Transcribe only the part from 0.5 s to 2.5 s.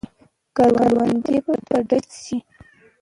کروندې به ډکې شي.